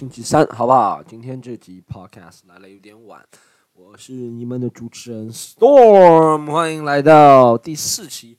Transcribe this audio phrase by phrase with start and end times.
[0.00, 1.02] 星期三，好不好？
[1.02, 3.22] 今天这集 podcast 来了有点晚，
[3.74, 8.38] 我是你们的主持人 Storm，欢迎来到第四期。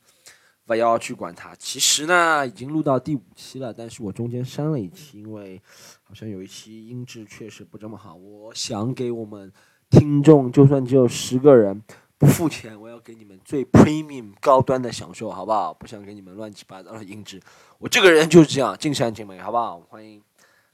[0.66, 5.62] 不要去管它，其实呢，已经录到第五期了，但是我中间删了一期，因为
[6.02, 8.16] 好像有一期音质确实不这么好。
[8.16, 9.52] 我想给我们
[9.88, 11.80] 听众，就算只有十个人。
[12.18, 15.72] 不付钱，我要给你们最 premium 高端的享受，好不好？
[15.74, 17.40] 不想给你们乱七八糟的音质。
[17.78, 19.80] 我这个人就是这样，尽善尽美，好不好？
[19.88, 20.22] 欢迎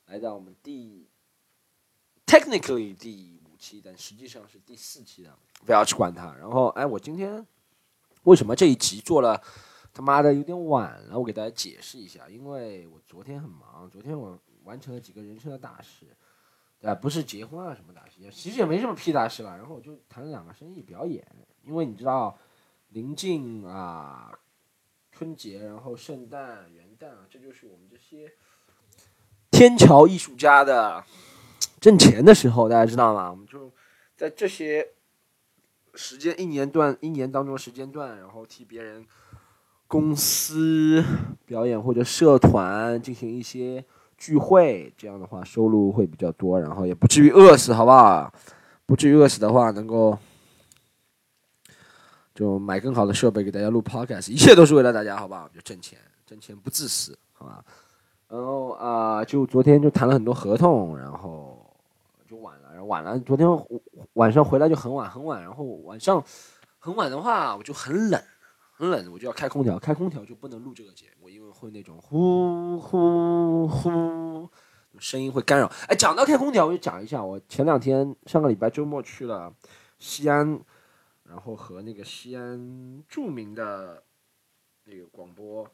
[0.08, 1.06] 来到我们第
[2.26, 6.34] technically 第五期，但实际上是第四期的，不要去管它。
[6.34, 7.46] 然后，哎，我今天
[8.22, 9.42] 为什么这一集做了
[9.92, 11.18] 他妈的有点晚了？
[11.18, 16.06] 我给大家解释一下，因为我昨天很忙，昨天我完成了几个人生的大事。
[16.80, 19.56] 对不是结婚啊什么大事，其实也没什么屁大事了。
[19.56, 21.26] 然后我就谈了两个生意表演，
[21.64, 22.38] 因为你知道，
[22.90, 24.38] 临近啊
[25.10, 28.32] 春节，然后圣诞、元旦啊，这就是我们这些
[29.58, 31.02] 天桥艺术家的
[31.80, 33.28] 挣钱的时候，大家知道吗？
[33.28, 33.72] 我们就
[34.16, 34.86] 在这些
[35.94, 39.04] 时间一年段、一年当中时间段，然后替别人
[39.88, 41.04] 公司
[41.44, 43.84] 表演或者社团进行一些。
[44.16, 48.32] 聚会这样的话收入会比较多，然后也不至于饿死，好不好？
[48.84, 50.18] 不至于饿死的话，能够
[52.34, 55.48] 就买更好的设备给大家录 podcast，一切都是为了大家，好不好？
[55.54, 57.64] 就挣钱，挣钱不自私，好吧？
[58.28, 61.58] 然后啊，就昨天就谈了很多合同，然后
[62.28, 63.18] 就晚了，然后晚了。
[63.20, 63.48] 昨天
[64.12, 66.22] 晚上回来就很晚很晚，然后晚上
[66.78, 68.22] 很晚的话，我就很冷。
[68.70, 74.48] 很冷，我就要开空调，开空调就不能录这个节目，因为会那种呼呼呼，
[75.00, 75.66] 声音会干扰。
[75.88, 79.52] 哎，讲到开空调，我就讲一下，我前两天上个礼拜周末去了
[79.98, 80.60] 西安，
[81.24, 84.00] 然后和那个西安著名的
[84.84, 85.68] 那个广播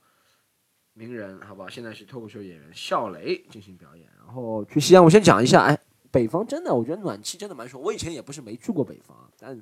[0.95, 1.69] 名人，好不好？
[1.69, 4.09] 现在是脱口秀演员笑雷进行表演。
[4.19, 5.79] 然后去西安，我先讲一下，哎，
[6.11, 7.83] 北方真的，我觉得暖气真的蛮爽。
[7.83, 9.61] 我以前也不是没去过北方，但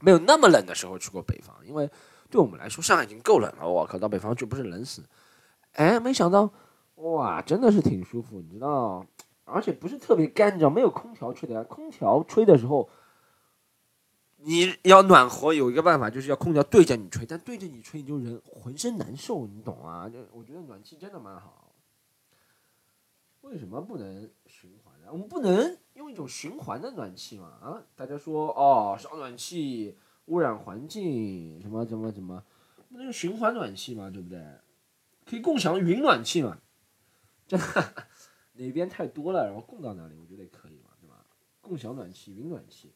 [0.00, 1.88] 没有那么冷的时候去过北方，因为。
[2.30, 3.66] 对我们来说，上海已经够冷了。
[3.66, 5.02] 我靠，到北方去不是冷死？
[5.72, 6.52] 哎，没想到，
[6.96, 9.02] 哇，真的是挺舒服，你知道？
[9.44, 10.68] 而且不是特别干，你知道？
[10.68, 12.86] 没有空调吹的，空调吹的时候，
[14.38, 20.08] 你要暖和，有一个办法就是要空调对着你吹，但对着你吹，你就人浑身难受，你懂啊？
[20.08, 21.74] 就我觉得暖气真的蛮好。
[23.42, 25.08] 为什么不能循环呢？
[25.10, 27.46] 我们不能用一种循环的暖气嘛？
[27.60, 29.96] 啊，大家说哦，烧暖气。
[30.28, 32.44] 污染环境，什么怎么怎么，
[32.90, 34.38] 不能循环暖气嘛，对不对？
[35.24, 36.58] 可以共享云暖气嘛？
[37.46, 37.56] 这
[38.52, 41.24] 哪边太多了，然后供到哪里，我觉得也可以嘛，对吧？
[41.62, 42.92] 共享暖气，云暖气，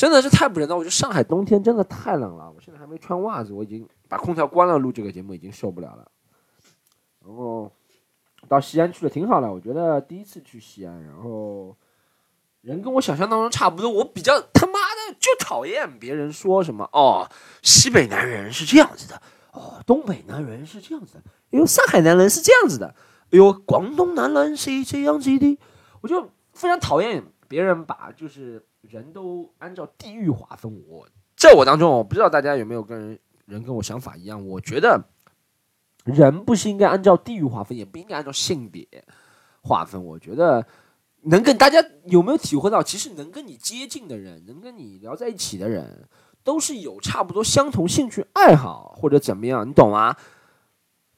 [0.00, 0.76] 真的是太不人道。
[0.76, 6.10] 我觉得上海冬天真的太冷了，我现在还没穿袜子，我已经把空调关了，录这个节目已经受不了了。
[7.22, 7.70] 然后
[8.48, 11.76] 到西安去了，挺好的，我觉得第一次去西安，然后
[12.62, 15.16] 人跟我想象当中差不多，我比较他妈的。
[15.18, 17.28] 就讨厌别人说什么哦，
[17.62, 19.20] 西北男人是这样子的，
[19.52, 25.58] 哦，东北男人是这样子的，哎呦，上海男人是这样子的，哎呦，广东男人是这样子的，
[26.00, 30.72] 我就非常讨厌别人把就是人都按照地域划分。
[30.88, 35.02] 我在我当中，我不知道大家有没有跟人跟我想法一样，我觉得
[36.04, 38.86] 人不是应该按照地域划分，也不应该按照性别
[39.62, 40.04] 划分。
[40.04, 40.66] 我觉得。
[41.24, 46.08] 能跟大家有没有体会到，其实能跟你接近的人，能跟你聊在一起的人，
[46.42, 50.16] 都是有差不多相同兴趣爱好或者怎么样，你懂吗？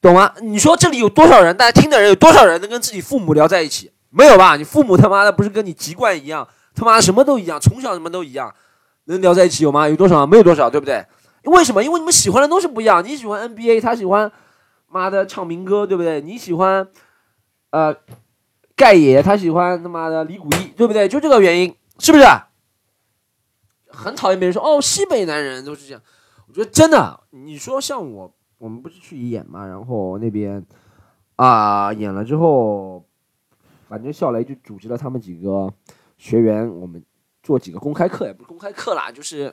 [0.01, 0.35] 懂吗？
[0.43, 1.57] 你说这里有多少人？
[1.57, 3.93] 大家听的人有多少人能跟自己父母聊在一起？
[4.11, 4.57] 没有吧？
[4.57, 8.55] 你父母他妈的不是跟你籍贯一样，他妈什么都一样，从小什么都一样，
[9.05, 9.89] 能聊在一起有吗？
[9.89, 10.27] 有多少？
[10.27, 11.05] 没有多少，对不对？
[11.45, 11.83] 为什么？
[11.83, 13.05] 因为你们喜欢的东西不一样。
[13.05, 14.31] 你喜欢 NBA，他喜欢
[14.89, 16.21] 妈的唱民歌，对不对？
[16.21, 16.89] 你喜欢
[17.71, 17.97] 呃。
[18.75, 21.07] 盖爷他喜欢他妈的李谷一，对不对？
[21.07, 22.25] 就这个原因，是不是？
[23.87, 26.03] 很讨厌别人说哦，西北男人都是这样。
[26.49, 30.65] 我觉得真的，你说像我，我们不是去演嘛，然后那边
[31.37, 33.05] 啊演了之后，
[33.89, 35.73] 反正笑雷就组织了他们几个
[36.23, 37.05] 学员，我们
[37.43, 39.53] 做几个公开课，也不是公开课啦，就是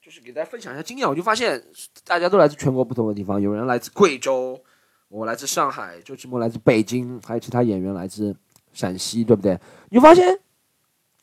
[0.00, 1.08] 就是给大家分享一下经验。
[1.08, 1.60] 我就发现
[2.04, 4.62] 大家都来自全国不同的地方，有人来自贵州。
[5.08, 8.32] 我来自上海，周志墨来自北京，还有其他演员来自
[8.72, 9.58] 陕西，对不对？
[9.88, 10.38] 你就发现，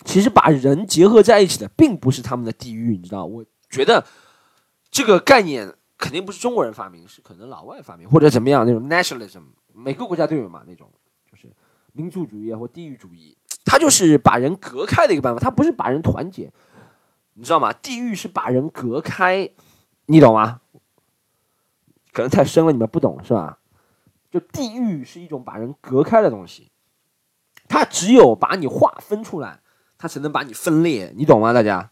[0.04, 3.24] 其实把人结合在一起的，并不是他们的地域，你知道？
[3.25, 4.06] 我觉得
[4.92, 9.44] 这个概念肯定不是中国人发明，是可能老外发明，或者怎么样那种 nationalism，
[9.74, 10.92] 每个国家都有嘛，那种
[11.31, 11.50] 就是
[11.94, 13.38] 民族主义或地域主义，
[13.68, 16.50] 它就是把人隔开的一个办法，它不是把人团结，
[17.34, 17.74] 你知道吗？
[17.74, 19.50] 地狱是把人隔开，
[20.06, 20.62] 你懂吗？
[22.14, 23.60] 可能太深了，你们不懂是吧？
[24.31, 26.72] 就地狱是一种把人隔开的东西，
[27.68, 29.60] 它只有把你划分出来，
[29.98, 31.52] 它才能把你分裂，你懂吗？
[31.52, 31.92] 大家？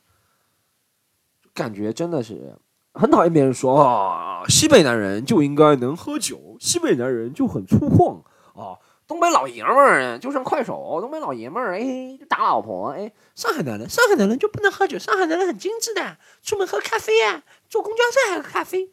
[1.53, 2.57] 感觉真的是
[2.93, 8.23] 很讨厌别人说啊，西北男人就应该能喝酒，西北男人就很粗犷
[8.53, 18.89] 啊，东北老爷们儿就像快手，东北老爷们儿哎就打老婆哎，上海男人上海男人就不能喝酒，上海男人很精致的，出门喝咖啡啊，坐公交车还喝咖啡，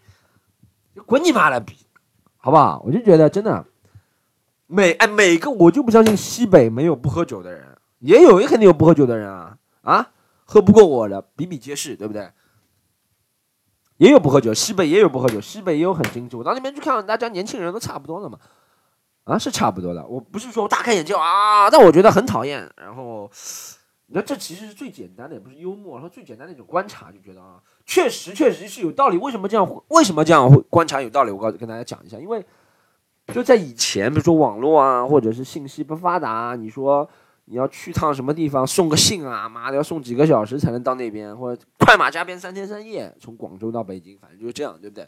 [1.06, 1.74] 滚你妈了逼！
[2.36, 2.82] 好不好？
[2.84, 3.64] 我就觉得真的，
[4.66, 10.10] 每哎每个我就不相信西北没有不喝酒的人，也有也肯定有不喝酒的人啊啊，
[10.44, 12.30] 喝不过我的比比皆是，对不对？
[13.96, 16.36] 也有不喝酒，西北也有不喝酒，西北也有很精致。
[16.36, 18.38] 我到那边去看，大家年轻人都差不多了嘛，
[19.24, 20.06] 啊是差不多的。
[20.06, 22.68] 我不是说大开眼界啊，但我觉得很讨厌。
[22.76, 23.30] 然后，
[24.06, 27.60] 你说这其实是最简单的，也不是幽默，说最简单的一种观察，就觉得啊。
[27.86, 29.16] 确实，确实是有道理。
[29.16, 29.82] 为什么这样？
[29.88, 31.30] 为什么这样会观察有道理？
[31.30, 32.44] 我告诉跟大家讲一下，因为
[33.32, 37.08] 就在以前，比如说网络啊，或者是信息不发达，你说
[37.46, 45.06] 你要去趟什么地方送个信啊，妈的要送几个小时才能到那边，或者快马加鞭三天三夜从广州到北京，反正就是这样，对不对？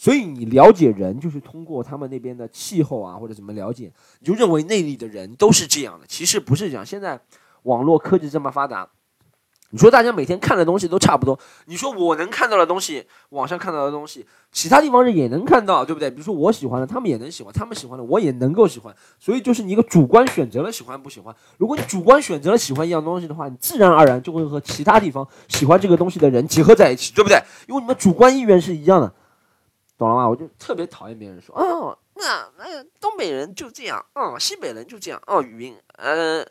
[0.00, 6.06] 所以你了解人，就是通过他们那边的气候啊，或者怎么了解，你就认为那里的人都是这样的。
[6.08, 6.86] 其实不是这样。
[6.86, 7.20] 现在
[7.64, 8.88] 网络科技这么发达。
[9.72, 16.10] 你说大家每天看的东西都差不多，你说我能看到的东西，网上看到的东西，其他地方人也能看到，对不对？
[16.10, 18.92] 比如说我喜欢的，他们也能喜欢；他们喜欢的，我也能够喜欢。
[19.18, 21.32] 所以就是你一个主观选择了喜欢不喜欢。
[21.58, 27.36] 如果你主观选择了喜欢一样东西的话，你自然而然就会和其他地方喜欢这个东西的人结合在一起，对不对？
[27.68, 29.12] 因为你们主观意愿是一样的，
[30.00, 30.28] 懂了吗？
[30.28, 36.44] 我就特别讨厌别人说，哦，那那东北人就这样，哦，西北人就这样，哦，语音，呃。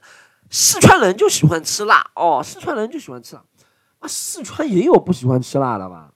[0.52, 3.44] 四川人就喜欢吃辣哦，四川人就喜欢吃辣，
[4.00, 6.12] 啊，四川也有不喜欢吃辣的吧？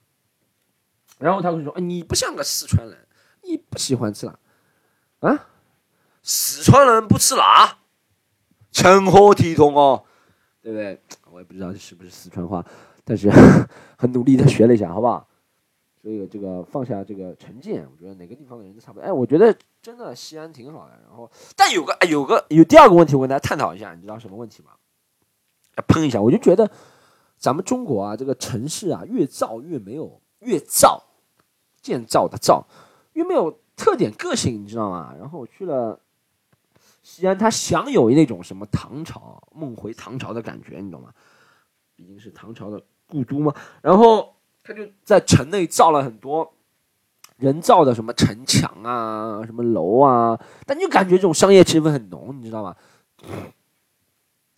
[1.18, 3.06] 然后他会说，你不像个四川人，
[3.42, 4.36] 你不喜欢吃辣，
[5.20, 5.46] 啊？
[6.24, 7.78] 四川人不吃辣，
[8.72, 10.02] 成何体统哦？
[10.60, 11.00] 对不对？
[11.30, 12.66] 我也不知道是不是四川话，
[13.04, 13.30] 但是
[13.96, 15.28] 很努力的学了一下，好不好？
[16.04, 19.06] 所以这个放下这个成见，我觉得哪个地方的人都差不多。
[19.06, 20.90] 哎，我觉得真的西安挺好的。
[21.02, 24.72] 然后，但有个有个有第二个问题，我跟大家探讨一下，你知道什么问题吗？
[25.88, 26.70] 喷一下，我就觉得
[27.38, 31.02] 咱们中国啊，这个城市啊，越造越没有越造，
[31.80, 32.66] 建造的造
[33.14, 35.14] 越没有特点个性，你知道吗？
[35.18, 35.98] 然后我去了
[37.02, 41.14] 西安，它享有那种什么唐朝梦回唐朝的感觉，你懂吗？
[41.96, 43.54] 毕竟是唐朝的故都嘛。
[43.80, 44.33] 然后。
[44.64, 46.50] 他就在城内造了很多
[47.36, 52.74] 人造的什么城墙啊、什么楼啊，但就感觉这种商业气氛很浓，你知道吗？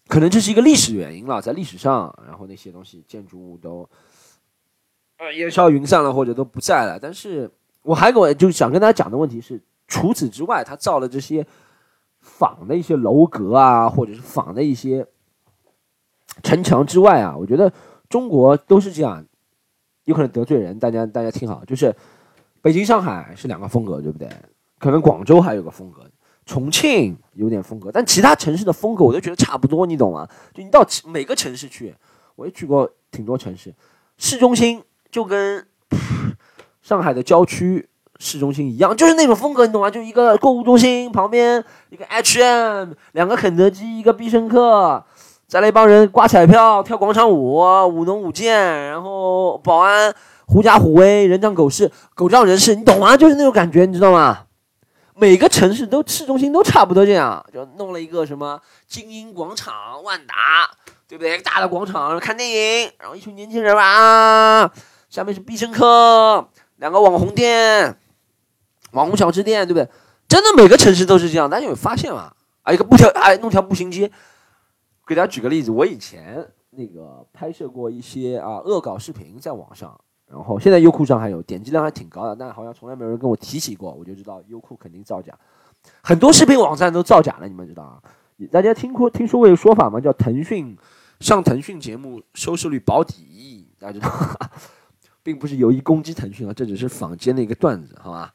[0.06, 3.88] 可能这是一个历史原因了，在历史上，然后那些东西建筑物都
[5.18, 7.00] 呃烟消云散了，或者都不在了。
[7.00, 7.50] 但是
[7.82, 11.44] 我还我就想跟大家讲的问题是，除此之外，他造了这些
[12.20, 15.04] 仿的一些楼阁啊，或者是仿的一些
[16.44, 17.72] 城墙之外啊，我觉得
[18.08, 19.26] 中国都是这样。
[20.06, 21.94] 有可能得罪人，大家大家听好，就是
[22.62, 24.28] 北京、上海是两个风格，对不对？
[24.78, 26.08] 可能广州还有个风格，
[26.44, 30.28] 重庆有点风格，但其他城市的风格我都觉得差不多，你懂吗？
[30.54, 31.94] 就你到每个城市去，
[32.36, 33.74] 我也去过挺多城市，
[34.16, 35.66] 市中心就跟
[36.82, 37.88] 上海的郊区
[38.20, 39.90] 市中心一样，就是那种风格，你懂吗？
[39.90, 45.04] 就一个购物中心旁边一个 H&M，两个肯德基，一个必胜客。
[45.48, 47.54] 再来一帮人刮彩票、跳广场舞、
[47.86, 50.12] 舞龙舞剑，然后保安
[50.46, 53.16] 狐假虎威、人仗狗势、狗仗人势，你懂吗？
[53.16, 54.46] 就是那种感觉，你知道吗？
[55.14, 60.34] 每个城市都市中心都差不多这样，就弄了一个什么精英广场、万达，
[61.06, 61.38] 对不对？
[61.38, 64.68] 大的广场看电影，然后一群年轻人啊，
[65.08, 66.48] 下面是必胜客，
[66.78, 67.96] 两个网红店、
[68.90, 69.88] 网红小吃店，对不对？
[70.26, 72.32] 真的每个城市都是这样，大家有发现吗？
[72.64, 74.10] 啊，一个步条，哎，弄条步行街。
[75.06, 85.32] 给大家举个例子，我以前那个拍摄过一些啊恶搞视频在网上，然后现在优酷上还有点击量还挺高的，但好像从来没有人跟我提起过，我就知道优酷肯定造假，
[86.02, 88.02] 很多视频网站都造假了，你们知道啊？
[88.50, 90.00] 大家听过听说过一个说法吗？
[90.00, 90.76] 叫腾讯
[91.20, 94.10] 上腾讯节目收视率保底大家知道，
[95.22, 98.34] 并不是有意攻击腾讯啊，这只是坊间的一个段子，好吧？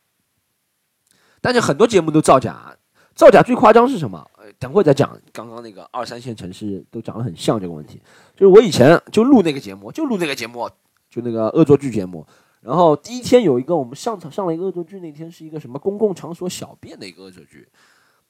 [1.41, 2.77] 但是很多节目都造假。
[3.13, 4.30] 造假最夸张是什么？
[4.61, 5.17] 等会再讲。
[5.33, 7.99] 刚刚那个二三线城市都长得很像这个问题，
[8.35, 10.69] 就是我以前就录那个节目，就录那个节目，
[11.09, 12.23] 就那个恶作剧节目。
[12.61, 17.67] 然后第一天有一个我们上场上了一个恶作剧，那天是一个什么公共场所小便的一个恶作剧，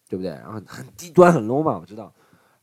[0.07, 0.31] 对不对？
[0.31, 2.13] 然后很低端很 low 嘛，我知道。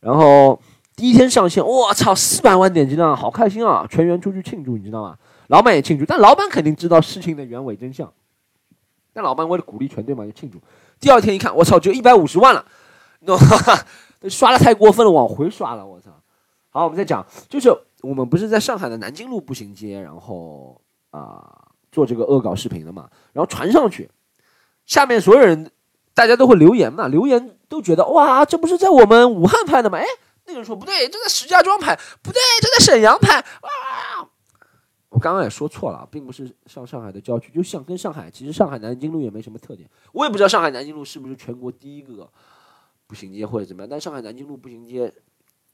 [0.01, 0.59] 然后
[0.97, 3.87] 第一天上线，我操，四百万点击量，好开心啊！
[3.91, 5.19] 全员出去庆祝，你知道吗？
[5.49, 8.11] 老板也庆祝，但老板肯定知道事情的原委真相。
[9.13, 10.59] 但老板为了鼓励全队嘛，就庆祝。
[10.99, 12.65] 第二天一看，我操，就一百五十万了，
[13.21, 13.37] 那
[14.29, 16.11] 刷的太过分了，往回刷了，我操。
[16.71, 17.71] 好，我们再讲，就是
[18.03, 24.11] 我们不是在上海的南京路步行街，然后啊做这个恶搞视频的嘛，然后传上去，
[24.85, 25.71] 下面所有人
[26.15, 29.99] 大家都会留言嘛，留言都觉得哇，这不是在我们武汉拍的吗？
[29.99, 30.05] 哎，
[30.47, 34.29] 那个人说不对，这在石家庄拍，不对，这在沈阳拍，哇！
[35.09, 42.31] 我刚刚也说错了，并不是上上海的郊区，就像跟上海，其实上海南京路也没什么特点，我也不知道上海南京路是不是全国第一个
[43.09, 45.13] 步行街或者怎么样，但上海南京路步行街。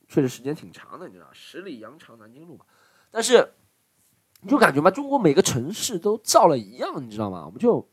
[0.06, 2.66] 确实时间挺长的，你知道十里洋场南京路嘛？
[3.10, 3.54] 但是
[4.42, 7.46] 你就感觉嘛，中国每个城市都造了一样，你知道吗？
[7.46, 7.88] 我们就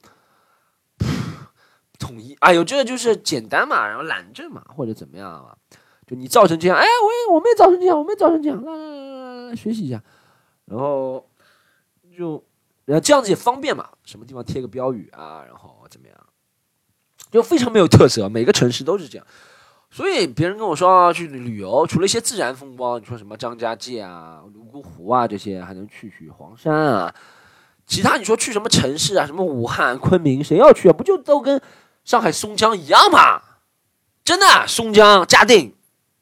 [1.97, 2.35] 统一。
[2.41, 5.55] 哎呦，这个就是简单嘛，然后懒政嘛，或者怎么样嘛？
[6.05, 10.03] 就你造成这样，哎，我也我没造成这样，我没造成这样，来来来来来学习一下。
[10.65, 11.25] 然后
[12.17, 12.43] 就
[12.83, 16.20] 然后这样子也方便嘛，什么地方贴个标语啊，然后怎么样？
[17.31, 19.25] 就非常没有特色，每个城市都是这样。
[19.89, 27.15] 所以别人跟我说去旅游，除了一些自然风光，你说什么张家界啊、泸沽湖啊这些，还能去去黄山啊。
[27.87, 30.93] 其他你说去什么城市啊，什么武汉、昆明，谁要去啊？
[30.93, 31.61] 不就都跟
[32.03, 33.41] 上海松江一样吗？
[34.23, 35.75] 真的，松江、嘉定，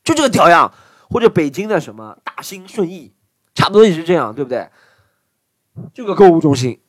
[0.03, 0.73] 就这个屌样。
[1.11, 3.11] 或者北京的什么大兴顺义，
[3.55, 4.69] 差不多也是这样，对不对？
[5.91, 6.79] 这个购物中心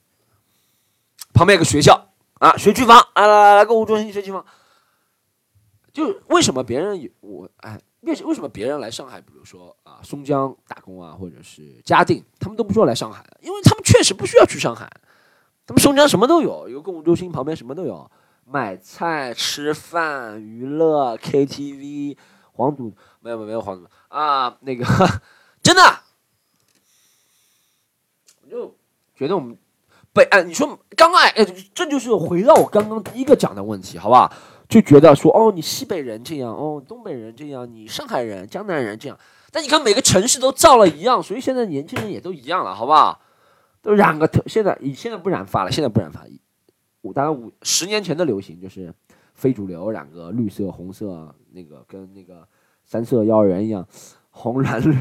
[1.33, 2.10] 旁边有个学校
[2.41, 4.45] 啊，学区房啊，来来来，购物中心学区房。
[5.93, 14.91] 就为什么别人我哎，为什为什么别人来上海，比如说啊松江打工啊，或者是嘉定，他们都不说来上海，因为他们确实不需要去上海，
[15.67, 18.11] 他们松江什么都有，一个购物中心旁边什么都有，
[18.45, 22.17] 买菜、吃饭、娱乐、KTV、
[22.53, 24.85] 黄赌没有没有没有黄赌啊，那个
[25.61, 25.83] 真的，
[28.43, 28.75] 我就
[29.15, 29.59] 觉得我们
[30.12, 31.33] 北哎，你说刚刚哎，
[31.73, 34.33] 这就是回到我刚刚第一个讲的问题，好不好？
[34.69, 39.19] 就觉得说哦，你西北人这样，哦，东北人这样，你上海人、江南人这样。
[39.52, 43.21] 但你看每个城市都造了一样，所以现在年轻人也都一样了，好不好？
[43.83, 46.25] 都染个头，现在现在不染发了，现在不染发。
[47.02, 48.93] 五大概五十年前的流行就是
[49.35, 52.47] 非主流染个绿色、红色，那个跟那个
[52.85, 53.87] 三色幼儿园一样，
[54.31, 54.97] 红蓝绿、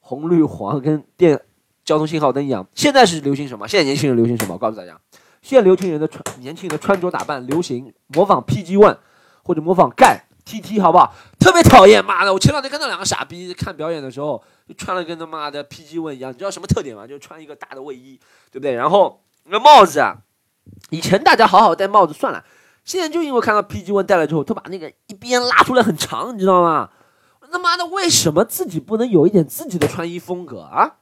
[0.00, 1.40] 红绿黄跟电
[1.88, 2.66] 交通信号灯一样。
[2.74, 3.66] 现在是流行什么？
[3.66, 4.52] 现在年轻人流行什么？
[4.52, 5.00] 我告诉大家。
[5.40, 8.98] 现在流行人的穿年轻人的穿着打扮流行模仿 PG One
[9.42, 11.14] 或者模仿盖 TT 好不好？
[11.40, 12.32] 特别讨厌，妈的！
[12.34, 17.06] 我前两天看到两个傻逼看表演的时候，就穿了跟他妈的 PG One 一样，你知道什么特点吗？
[17.06, 18.20] 就穿一个大的卫衣，
[18.52, 18.74] 对不对？
[18.74, 20.18] 然后那帽子啊，
[20.90, 22.44] 以前大家好好戴帽子算了，
[22.84, 26.90] 现在就因为看到 PG One 戴了之后，他把那个一边拉出来很长，你知道吗？
[27.50, 30.96] 他妈的，为什么自己不能有一点自己的穿衣风格啊？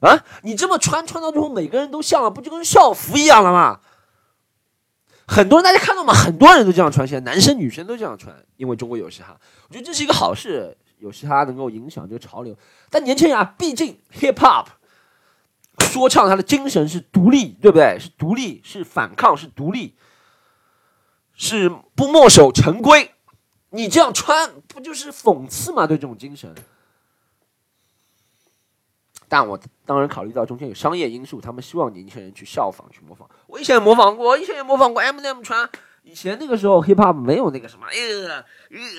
[0.00, 0.24] 啊！
[0.42, 3.80] 你这么穿穿到最后，每个人都像了，不就跟校服一样了吗？
[5.26, 6.12] 很多人大家看到吗？
[6.12, 9.38] 很多人都这样穿，现在男生女生都这样穿，因为中国有嘻哈，
[9.68, 12.56] 我觉得这是一个好事，有嘻哈能够影响这个潮流。
[12.88, 14.66] 但年轻人啊，毕竟 hip hop
[15.78, 17.96] 说唱，他的精神是独立，对不对？
[18.00, 19.94] 是独立，是反抗，是独立，
[21.34, 23.12] 是不墨守成规。
[23.70, 25.86] 你这样穿，不就是讽刺吗？
[25.86, 26.52] 对这种精神。
[29.32, 29.56] 但我
[29.86, 33.30] 当然考虑到中间有商业因素，他们希望年轻人去效仿、去模仿。
[33.46, 35.70] 我以前也模仿过，我以前也模仿过 M&M 穿。
[36.02, 37.94] 以前那个时候 hip hop 没有那个什么，哎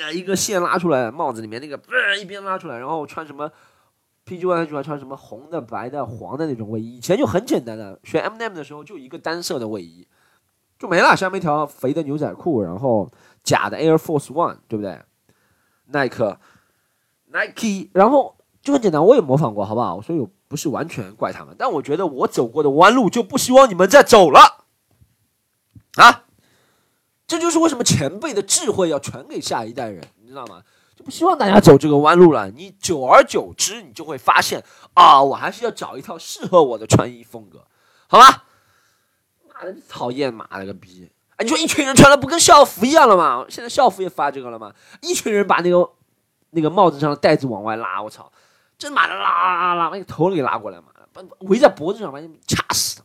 [0.06, 1.78] 呃，一个线拉出来，帽子里面那个
[2.16, 3.52] 一边拉出来，然后穿什么
[4.26, 6.96] PG One 喜欢穿什么红的、白的、黄的那种卫衣。
[6.96, 10.08] 以前就很简单的，选 M&M 的时候就一个单色的卫衣
[10.80, 13.12] 就没了，下面一条肥的牛仔裤，然后
[13.44, 14.98] 假的 Air Force One，对不对？
[15.88, 16.40] 耐克
[17.34, 18.38] ，Nike，然后。
[18.62, 20.02] 就很简单，我也模仿过，好不好？
[20.02, 24.66] 所以我不是完全怪他们，但我觉得我走过的弯路就不希望你们再走了，
[25.96, 26.26] 啊！
[27.26, 30.62] 这就是为什么前辈的智慧要传给下一代人，你知道吗？
[30.96, 32.52] 就不希望大家走这个弯路了。
[32.52, 34.62] 你久而久之，你就会发现
[34.94, 37.66] 啊，我还是要找一套适合我的穿衣风格，
[38.08, 38.44] 好吧？
[39.48, 41.10] 妈的，讨厌，妈了个逼！
[41.38, 43.46] 哎，你说一群人穿的不跟校服一样了吗？
[43.48, 44.74] 现在校服也发这个了吗？
[45.02, 45.90] 一群人把那个
[46.50, 48.30] 那个帽子上的带子往外拉，我操！
[48.82, 53.00] 真妈的拉拉拉，把你头给拉过来嘛，把围在脖子上把你掐死！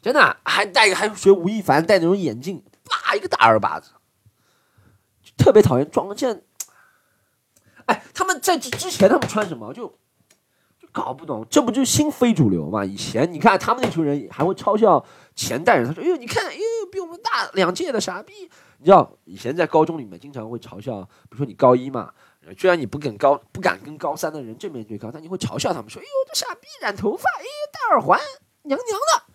[0.00, 3.90] 真的，还戴还学吴亦凡戴那种眼镜，叭一个大耳巴子，
[5.36, 6.42] 特别讨厌装现
[7.84, 9.86] 哎，他们在之之前他们穿什么就
[10.78, 12.82] 就搞不懂，这不就新非主流嘛？
[12.82, 15.04] 以前你看他们那群人还会嘲笑
[15.36, 18.50] 前代人，他说：“哎呦，你看，哎呦，比我们大两届的傻逼。”
[18.80, 22.10] 你知道以前在高中里面经常会嘲笑，比如说你高一嘛。
[22.56, 28.18] 居然你不跟高不敢跟高三的人正面对抗，但你会嘲笑他们说：“哎呦，这傻逼染头发，哎，戴耳环，
[28.62, 29.34] 娘娘的。”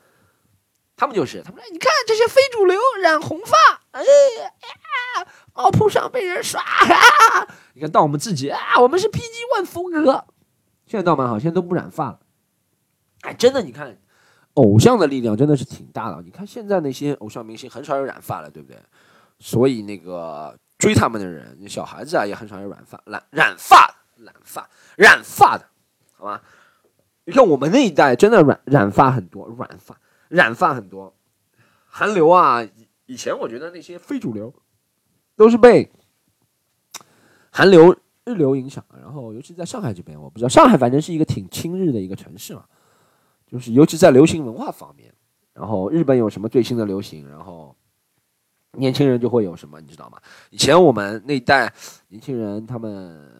[0.98, 3.56] 他们就是，他们说你看这些非主流染红发，
[3.92, 6.62] 哎呀，猫扑上被人刷，
[7.74, 9.22] 你看到我们自己啊，我们是 PG
[9.56, 10.26] One 风格，
[10.86, 12.20] 现在倒蛮好，现在都不染发了。
[13.22, 14.02] 哎，真的，你看，
[14.54, 16.22] 偶像的力量真的是挺大的。
[16.22, 18.82] 你看现在那些偶像明星很少有染发了，对不对？
[19.40, 25.66] 所以那个追他们的人，小孩子啊也很少有染发、染染发、染发、染发的，
[26.14, 26.42] 好吧？
[27.26, 31.16] 你看我们那一代真的染染发很多，染发染发很多。
[31.88, 32.62] 韩流啊，
[33.06, 34.54] 以前我觉得那些非主流
[35.36, 35.92] 都是被
[37.50, 38.84] 韩流、日流影响。
[39.02, 42.66] 然后尤其在上海这边，我不知道上海反正是一个挺亲日的一个城市嘛，
[43.48, 45.14] 就是尤其在流行文化方面。
[45.54, 47.76] 然后日本有什么最新的流行，然后
[48.78, 50.18] 年轻人就会有什么，你知道吗？
[50.50, 51.74] 以前我们那一代
[52.10, 53.32] 年轻人他们。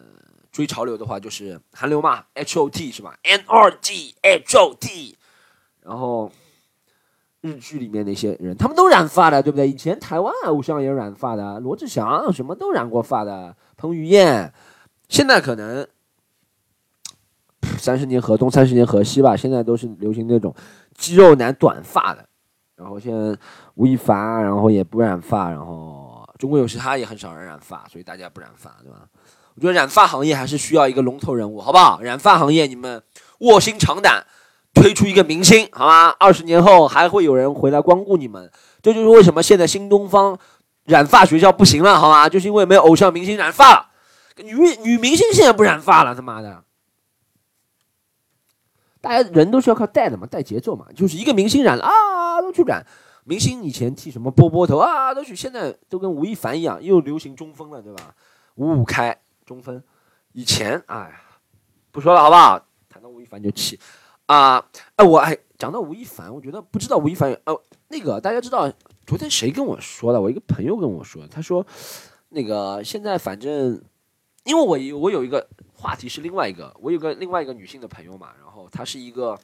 [0.52, 5.14] 追潮流的话，就是韩流嘛，H O T 是吧？N R G H O T，
[5.82, 6.32] 然后
[7.42, 9.68] 日剧里面那些人，他们都染发的，对不对？
[9.68, 14.50] 以前台湾偶像也染发的，罗志祥什么都染过发的，彭于晏。
[15.10, 15.86] 现在可能
[17.76, 19.36] 三十年河东，三十年河西吧。
[19.36, 20.54] 现在都是流行那种
[20.94, 22.26] 肌肉男短发的。
[22.76, 23.36] 然后现在
[23.74, 28.98] 吴亦凡，然后也不染发，然后中国有嘻哈也很少人染发，所以大家不染发，对吧？
[29.54, 32.00] 我觉得染发行业还是需要一个龙头人物，好不好？
[32.02, 33.02] 染发行业，你们
[33.38, 34.26] 卧薪尝胆，
[34.74, 36.14] 推出一个明星，好吗？
[36.18, 38.50] 二十年后还会有人回来光顾你们。
[38.82, 40.38] 这就是为什么现在新东方
[40.84, 42.28] 染发学校不行了，好吗？
[42.28, 43.86] 就是因为没有偶像明星染发了，
[44.36, 44.52] 女
[44.82, 46.62] 女明星现在不染发了，他妈的！
[49.06, 50.86] 大家人都是要靠带的嘛，带节奏嘛。
[50.96, 52.84] 就是一个明星染了啊，都去染。
[53.24, 58.14] 明星以前剃什么波波头啊，都去，现在都跟吴亦凡一样，又流行中分了，对吧？
[58.56, 59.16] 五五开。
[59.44, 59.80] 中分，
[60.32, 61.20] 以前哎，
[61.92, 62.60] 不说了好不好？
[62.88, 63.78] 谈到吴亦凡就气
[64.26, 64.64] 啊！
[64.96, 68.68] 哎，我哎，讲到吴亦凡，我觉得不知道吴亦凡哦，那个大家知道，
[69.06, 70.20] 昨天谁跟我说的？
[70.20, 71.64] 我一个朋友跟我说，他说
[72.30, 73.80] 那个现在反正，
[74.42, 75.48] 因为我我有一个
[75.86, 79.38] 话题是另外一个，我有个另外一个女性的朋友嘛，然后她是一个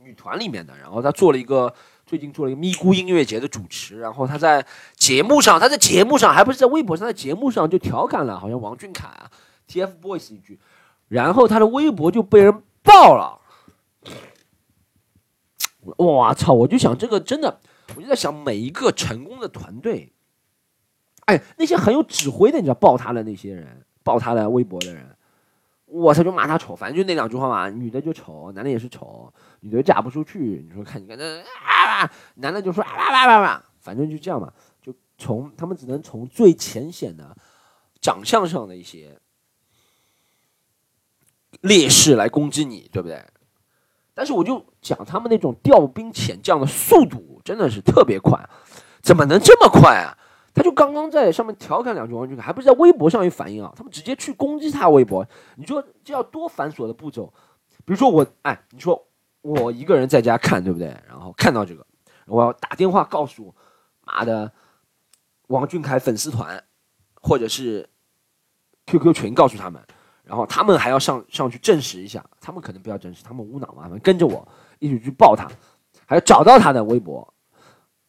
[0.00, 1.72] 女团里面的，然后她做了一个。
[2.06, 9.30] 最近做了一个咪咕音乐节的主持，然后她在节目上，她在节目上还不是在微博上，在节目上就调侃了，好像王俊凯啊
[9.68, 10.60] ，TFBOYS 一句，
[11.08, 13.40] 然后他的微博就被人爆了。
[15.96, 16.52] 我操！
[16.52, 17.58] 我就想这个真的，
[17.96, 20.12] 我就在想每一个成功的团队，
[21.24, 25.13] 哎，那些很有指挥的，你知道爆他的那些人，爆他的微博的人。
[25.94, 27.70] 我操，就骂他丑，反正就那两句话嘛。
[27.70, 30.66] 女的就丑，男的也是丑，女的嫁不出去。
[30.68, 34.52] 你说看，你看这啊，男的就说啊啊啊啊，反正就这样嘛。
[34.82, 37.36] 就从他们只能从最浅显的
[38.00, 39.20] 长相上的一些
[41.60, 43.24] 劣势来攻击你，对不对？
[44.14, 48.48] 但是我就讲他们那种调兵遣将的速度真的是特别快，
[49.00, 50.18] 怎么能这么快啊？
[50.54, 53.72] 他就刚刚在上面调侃两句王俊凯，还不是在微博上有反应啊？
[53.76, 57.26] 他们直接去攻击他微博，你说这要多繁琐的步骤？
[57.84, 59.04] 比如说我，哎，你说
[59.42, 60.96] 我一个人在家看，对不对？
[61.08, 61.84] 然后看到这个，
[62.26, 63.52] 我要打电话告诉
[64.02, 64.52] 妈的
[65.48, 66.62] 王俊凯粉丝团，
[67.20, 67.90] 或者是
[68.86, 69.82] QQ 群告诉他们，
[70.22, 74.46] 然后他们还要上上去证实一下，他们可能不要证实，他们无脑嘛，跟着我
[74.78, 75.48] 一起去爆他，
[76.06, 77.33] 还要找到他的微博。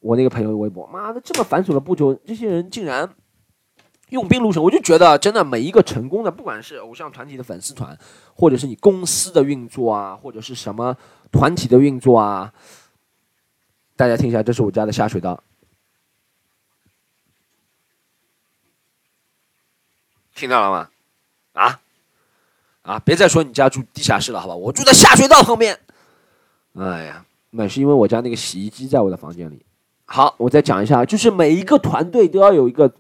[0.06, 3.12] 我那个朋友的微博，妈的，这么繁琐的步骤，这些人竟然
[4.10, 7.98] 用兵入城，我就觉得真的每一个成功的，不管是偶像团体的粉丝团，
[8.36, 10.96] 或者是你公司的运作啊，或者是什么
[11.32, 12.54] 团体的运作啊，
[13.96, 15.44] 大家听一下，这是我家的下水道，
[20.36, 20.90] 听到了吗？
[21.54, 21.82] 啊
[22.84, 24.56] 啊，别再说你家住地下室了，好吧？
[24.56, 25.80] 我住在下水道旁边。
[26.76, 29.65] 哎呀，那是因为我家那个洗衣机在我的房间里。
[30.08, 32.94] 好，我再讲一下，就是每一个团队都要有一个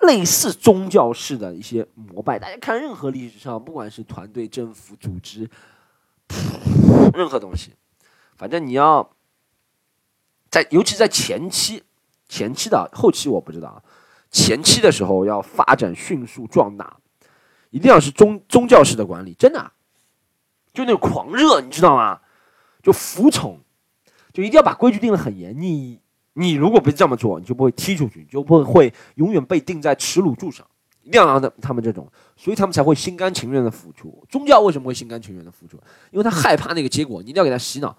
[0.00, 2.36] 类似宗教式的一些膜拜。
[2.36, 5.48] 大家看任何历史上，不管是团队、政府、组织，
[7.14, 7.70] 任何东西，
[8.36, 9.08] 反正你要
[10.50, 11.84] 在，尤其在前期，
[12.28, 13.82] 前期的后期我不知道，
[14.30, 16.96] 前期的时候要发展迅速壮大，
[17.70, 19.72] 一定要是宗宗教式的管理，真的，
[20.74, 22.20] 就那种狂热，你知道吗？
[22.82, 23.60] 就服从，
[24.32, 26.00] 就一定要把规矩定的很严，你。
[26.38, 30.66] 你如果不这么做，你就不会踢出去，你就不会永远被钉在耻辱柱上。
[31.02, 34.26] 一定要让他他们这种，所以他们才会心甘情愿的付出。
[34.28, 35.76] 宗教为什么会心甘情愿的付出？
[36.10, 37.96] 因为他害怕那个结果，你一定要给他洗脑，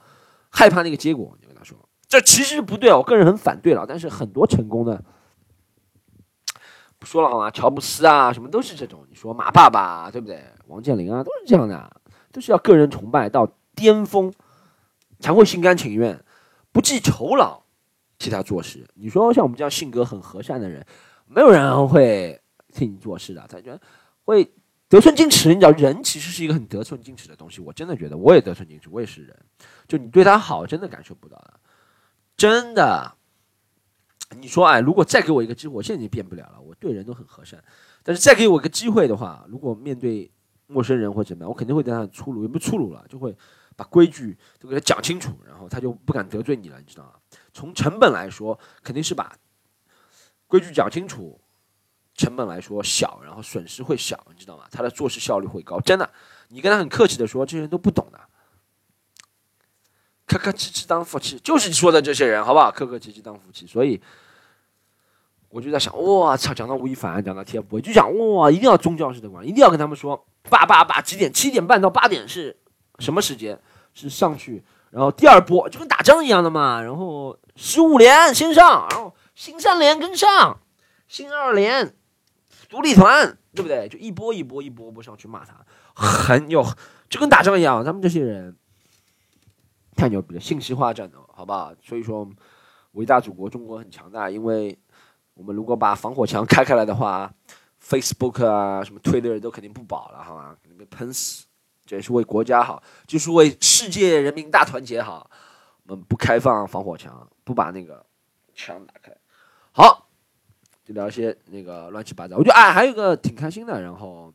[0.49, 3.85] 害怕那个结果，你跟他说，这其实不对啊，我个人很反对了。
[3.87, 5.01] 但是很多成功的，
[6.99, 7.49] 不说了好吗？
[7.49, 9.05] 乔布斯啊，什么都是这种。
[9.09, 10.43] 你说马爸爸对不对？
[10.67, 12.01] 王健林啊，都是这样的，
[12.33, 14.33] 都是要个人崇拜到巅峰，
[15.21, 16.21] 才会心甘情愿。
[16.73, 17.61] 不计酬劳
[18.17, 18.87] 替他做事。
[18.93, 20.85] 你说像我们这样性格很和善的人，
[21.25, 22.39] 没有人会
[22.73, 23.81] 替你做事的，他觉得
[24.23, 24.49] 会
[24.89, 25.49] 得寸进尺。
[25.49, 27.61] 你知道，人其实是一个很得寸进尺的东西。
[27.61, 29.35] 我真的觉得，我也得寸进尺，我也是人。
[29.87, 31.59] 就你对他好，真的感受不到的，
[32.35, 33.13] 真的。
[34.37, 36.59] 你说，哎，如果再给我一个机会，我现在已经变不了了。
[36.59, 37.63] 我对人都很和善，
[38.03, 40.29] 但是再给我一个机会的话，如果面对
[40.67, 43.33] 陌生人或怎么样，我肯定会对他粗鲁，也不粗鲁了，就会
[43.77, 47.13] 把规矩都给他讲清楚，然后他就不敢得罪你了，你知道吗？
[47.53, 49.33] 从成本来说，肯定是把
[50.47, 51.39] 规矩讲清楚，
[52.15, 54.65] 成本来说小，然后损失会小，你知道吗？
[54.71, 56.09] 他的做事效率会高，真的。
[56.49, 58.19] 你跟他很客气的说，这些人都不懂的。
[60.25, 62.71] 客客气气当夫妻，就是你说的这些人，好不好？
[62.71, 64.01] 客客气气当夫妻，所以
[65.49, 66.53] 我就在想，我操！
[66.53, 71.31] 讲到吴亦凡，讲到 TF，就讲哇，一定要宗教式的观，一定要跟他们说，八八八几点？
[71.31, 72.57] 七点半到八点是
[72.99, 73.59] 什么时间？
[73.93, 76.81] 是上去，然后第二波就跟打仗一样的嘛。
[76.81, 80.59] 然后十五连先上，然后新三连跟上，
[81.07, 81.95] 新二连
[82.69, 83.87] 独立团，对不对？
[83.89, 86.63] 就一波一波一波波上去骂他，很有，
[87.09, 87.83] 就跟打仗一样。
[87.83, 88.55] 他们这些人。
[89.95, 90.39] 太牛逼了！
[90.39, 91.73] 信息化战斗，好不好？
[91.81, 92.29] 所以说，
[92.91, 94.77] 伟大祖国中国很强大，因为
[95.33, 97.33] 我们如果把防火墙开开来的话
[97.83, 100.55] ，Facebook 啊，什么 Twitter 都肯定不保了，好吗？
[100.61, 101.46] 肯定被喷死。
[101.87, 105.31] 这也是为国家好，就是为世界人民大团结好。
[105.87, 108.05] 我们不开放防火墙，不把那个
[108.53, 109.11] 墙打开。
[109.71, 110.09] 好，
[110.85, 112.35] 就聊一些那个乱七八糟。
[112.35, 114.31] 我觉得哎，还有一个挺开心的，然后。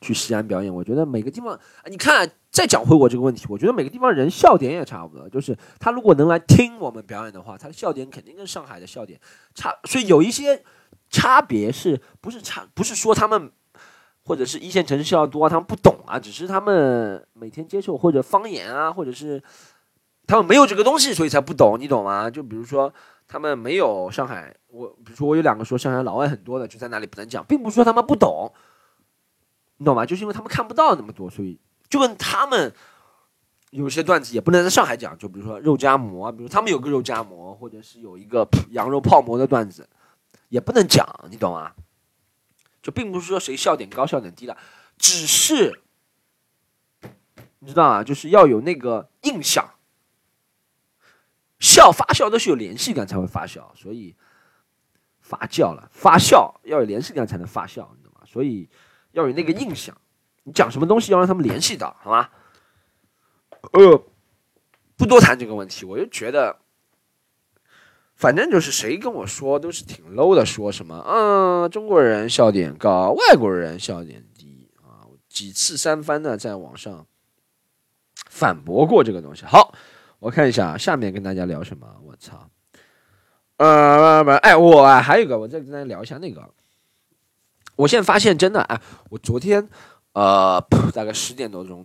[0.00, 5.26] 去西安表演，我觉得每个地方，你看，再讲回我这个问题，我觉得每个地方人笑点也差不多。
[5.30, 9.18] 就是他如果能来听我们表演的话，他的笑点肯定跟上海的笑点
[9.54, 10.62] 差，所以有一些
[11.08, 12.68] 差别，是不是差？
[12.74, 13.50] 不是说他们
[14.24, 19.42] 或者是一线城市要多，他们不懂啊，只是他们每天接受或者方言啊，或者是
[20.26, 22.30] 他们没有这个东西，所以才不懂，你懂吗？
[22.30, 22.92] 就比如说
[23.28, 28.50] 他们没有上海，我比如说我有两个说上海老外很多的，就在那里不能讲，并不是说他们不懂。
[29.76, 30.06] 你懂吗？
[30.06, 31.60] 就是因为他们看不到那么多，所以
[31.90, 32.72] 就跟他们
[33.70, 35.18] 有些段子也不能在上海讲。
[35.18, 39.86] 就比如说肉夹馍，比如他们有个肉夹馍，或者是有一个羊肉泡馍的段子，
[40.48, 41.06] 也不能讲。
[41.28, 41.72] 你懂吗？
[42.84, 44.56] 就并不是说谁笑点高笑点低了，
[44.96, 45.82] 只是
[47.58, 49.68] 你知道啊，就是要有那个印象，
[51.58, 54.14] 笑发酵都是有联系感才会发酵，所以
[55.20, 58.20] 发酵了发酵要有联系感才能发酵，你懂吗？
[58.24, 58.70] 所以。
[59.14, 59.96] 要有那个印象，
[60.42, 62.28] 你讲什么东西要让他们联系到，好吗？
[63.70, 64.04] 呃，
[64.96, 66.58] 不多谈这个问题，我就觉得，
[68.16, 77.06] 反正就是谁跟我说都是挺 low 的，说什么嗯，中国人笑点高，外国人笑点低啊，几次三番的在网上
[78.30, 79.44] 反驳过这个东西。
[79.44, 79.74] 好，
[80.20, 81.86] 我看一下下面跟大家聊什么。
[82.04, 82.48] 我操，
[83.56, 86.48] 呃，不，哎，我还有个，我再跟大家聊一下那个。
[87.76, 89.68] 我现在发现真的啊，我昨天，
[90.12, 91.84] 呃，大概十点多钟，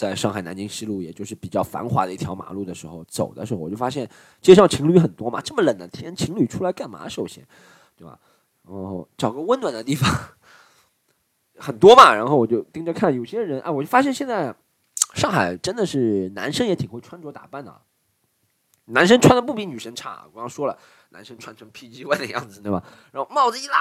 [0.00, 4.08] 在上海南京西路，也就是比较繁华的一条马路的时候，走的时候，我就发现
[4.40, 5.42] 街上情侣很多嘛。
[5.42, 7.06] 这么冷的天，情侣出来干嘛？
[7.06, 7.46] 首先，
[7.96, 8.18] 对吧？
[8.64, 10.10] 然后找个温暖的地方，
[11.58, 12.14] 很多嘛。
[12.14, 14.54] 然后我就盯着看，有些人啊，我就发现现在
[15.12, 17.82] 上海真的是男生也挺会穿着打扮的，
[18.86, 20.22] 男生穿的不比女生差。
[20.24, 20.78] 我刚刚说了，
[21.10, 22.82] 男生穿成 PG One 的样子，对吧？
[23.12, 23.76] 然后帽子一拉。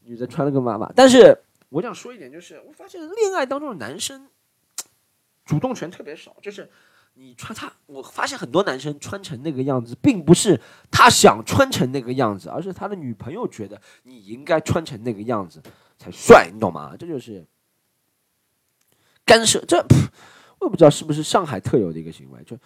[0.00, 1.36] 女的穿了个妈妈，但是
[1.68, 4.28] 我想说一点，就是我发现恋爱当中的男生
[5.52, 6.66] 主动权特别少，就是
[7.12, 10.58] 你穿他，我发现很多男生穿成那个样子，并不是
[10.90, 15.62] 他想穿成那个样子，而是他的女朋友觉得你应该穿成那个样子
[15.98, 16.96] 才帅，你懂吗？
[16.98, 17.46] 这就是
[19.26, 19.76] 干涉，这
[20.58, 22.56] 我也不知道是不是上海特有的一个行为，就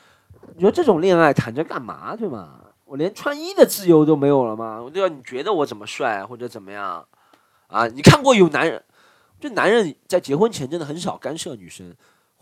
[0.54, 2.66] 你说这种恋爱谈着干嘛，对吗？
[2.84, 4.80] 我连穿衣的自由都没有了吗？
[4.80, 7.04] 我都要你觉得我怎么帅或者怎么样？
[7.66, 8.84] 啊，你看过有男人，
[9.40, 11.92] 就男人在结婚前真的很少干涉女生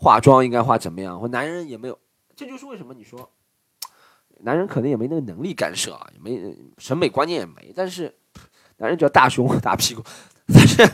[0.05, 1.97] 化妆应该化怎么样，或男人也没有，
[2.35, 3.27] 这就是为什么你说，
[4.41, 8.15] 男人可能也没那个能力干涉啊，也没审美观念也没，但是
[8.77, 10.03] 男人只要大胸大屁股，
[10.45, 10.87] 但是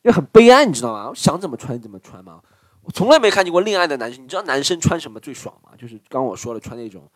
[0.00, 1.10] 又很悲哀，你知道吗？
[1.10, 2.42] 我想怎么穿怎么穿嘛，
[2.80, 5.72] 我从来没看见过恋爱的男生，你知道男生穿什么最爽吗？
[5.76, 7.06] 就是刚我说了，穿那种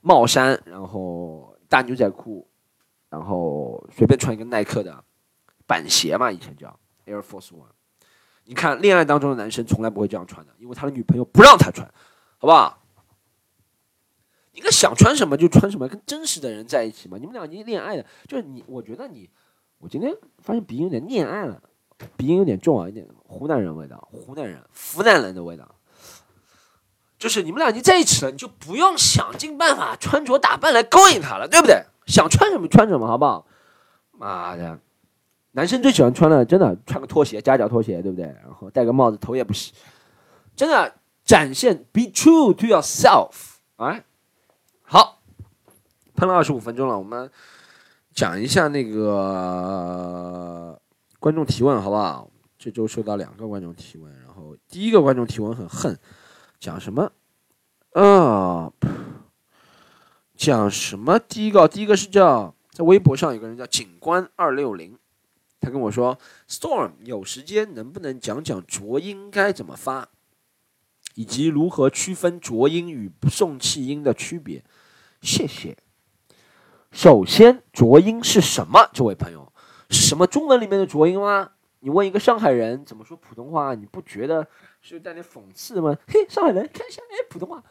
[0.00, 2.48] 帽衫，然后大牛仔裤。
[3.10, 5.02] 然后随便穿一个耐克的
[5.66, 7.64] 板鞋嘛，以前叫 Air Force One。
[8.48, 11.86] 你看恋爱当中的男生从来不会这样穿的，因为他的女朋友不让他穿，
[12.38, 12.82] 好不好？
[14.52, 17.18] 应该想穿什么就穿什么，跟真实的人在一起嘛。
[17.18, 19.28] 你们俩已经恋爱了，就是你，我觉得你，
[19.76, 21.62] 我今天发现鼻音有点恋爱了，
[22.16, 24.58] 鼻音有点重啊，有点湖南人味道，湖南人、
[24.94, 25.68] 湖南人的味道。
[27.18, 31.84] 就是你们俩已经在一起了，你就不用想尽办法穿着打扮来勾引他了，对不对？
[32.06, 33.46] 想穿什么穿什么，好不好？
[34.12, 34.80] 妈的，
[35.58, 38.26] 男生最喜欢穿的，真的穿个拖鞋，夹脚拖鞋，对不对？
[38.26, 39.72] 然后戴个帽子，头也不洗，
[40.54, 40.94] 真的
[41.24, 44.04] 展现 be true to yourself，哎，
[44.82, 45.20] 好，
[46.14, 47.28] 喷了二十五分钟了，我们
[48.14, 50.80] 讲一下那个
[51.18, 52.30] 观众提问，好不好？
[52.56, 55.98] 这周收到两个观众提问，然后第一个观众提问很恨。
[56.60, 57.10] 讲什么？
[57.94, 58.72] 啊，
[60.36, 61.18] 讲什么？
[61.18, 64.96] 第一个，第一个是叫在微博上有个人叫警官二六零，
[65.60, 66.18] 他跟我说
[66.48, 70.08] ，Storm 有时间能不能讲讲浊音该怎么发，
[71.14, 74.64] 以及如何区分浊音与不送气音的区别？
[75.20, 75.76] 谢谢。
[76.90, 78.88] 首先，浊音是什么？
[78.92, 79.52] 这位朋友，
[79.90, 81.50] 是什么中文里面的浊音吗？
[81.80, 84.46] 你问一个上海人怎么说普通话，你不觉得？
[84.80, 85.96] 是带点讽刺吗？
[86.06, 87.62] 嘿，上海人看一下，哎，普通话，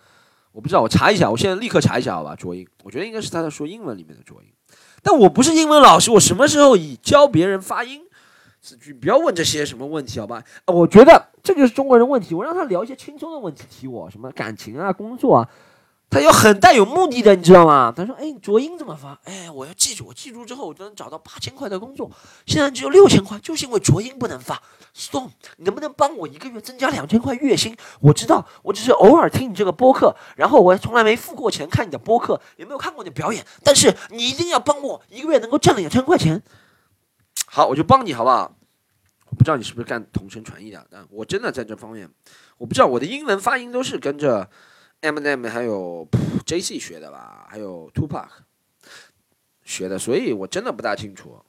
[0.52, 2.36] 我不知道，我查一下，我现在立刻查一下，好吧？
[2.36, 4.50] 浊音，我觉得应该是他在说英文里面的浊音，
[5.04, 8.02] 但我不是英文老师，我什么时候以教别人发音？
[8.60, 10.44] 子句不要问这些什么问题，好吧？
[10.66, 15.50] 我觉得这就是中国人问题，我让他聊一些轻松的问题，提我什么感情啊、工作啊。
[16.10, 17.94] 他有很带有目的的，你知道吗？
[17.96, 19.20] 他说：“哎，浊音怎么发？
[19.26, 22.10] 哎，我要记住，我记住之后，我就能找到八千块的工作。
[22.46, 24.62] 现在只有六千块，就是因为浊音不能发。
[24.96, 27.76] Storm，能不能帮我一个月增加两千块月薪？
[28.00, 33.46] 我知道，我只是偶尔听你这个播客，然后我从来没付过钱看你的播客，也没有看过你的表演。
[33.62, 36.42] 但是你一定要帮我一个月能够挣两千块钱。
[37.48, 38.56] 好，我就帮你好不好？
[39.30, 42.10] 我不知道你是不是干同声传译的，但我真的在这方面，
[42.58, 44.50] 我不知道我的英文发音都是跟着。”
[45.02, 46.08] M n M 还有
[46.46, 48.28] JC 学的吧，还有 Tupac
[49.64, 51.40] 学的，所以我真的不大清楚。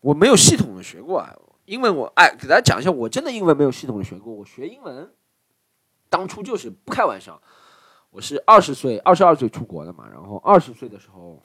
[0.00, 1.34] 我没有系统的学过啊，
[1.64, 4.32] 英文我哎，给大家讲一下，我真的英文没有系统的学过。
[4.32, 5.12] 我学英文
[6.08, 7.40] 当初就是不开玩笑，
[8.10, 11.42] 我是二十岁、二十二岁出国的嘛，然后二十岁的时候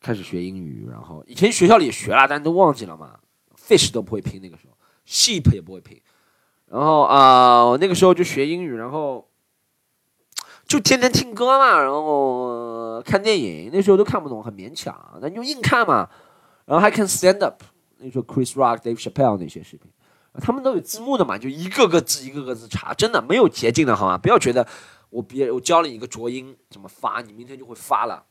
[0.00, 3.18] 开始学英语，然后以前学校里学了，但都忘记了嘛。
[3.56, 6.00] Fish 都不会拼，那个时候 Sheep 也不会拼。
[6.70, 9.26] 然后啊，我那个时候就学英语，然后
[10.68, 16.08] 就天天听歌嘛，然后看电影，那时候都看不懂，很勉强，那就硬看嘛。
[16.66, 17.62] 然后还看 stand up，
[17.96, 19.90] 那时候 Chris Rock、Dave Chappelle 那些视频，
[20.42, 24.18] 他们都有字幕的嘛，就一个个字一个个字查，真的没有捷径的好吗？
[24.18, 24.66] 不要觉得
[25.08, 28.22] 我别我教了你一个浊音怎么发，你明天就会发了，